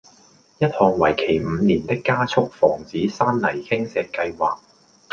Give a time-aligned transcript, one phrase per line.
[0.57, 4.57] 一項為期五年的加速防止山泥傾瀉計劃